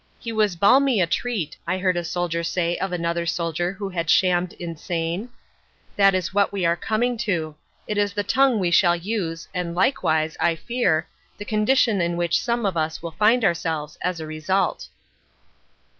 [0.17, 4.09] "He was balmy a treat," I heard a soldier say of another soldier who had
[4.09, 5.29] shammed insane.
[5.95, 7.53] That is what we are coming to:
[7.85, 12.41] it is the tongue we shall use and likewise (I fear) the condition in which
[12.41, 14.87] some of us will find ourselves as a result.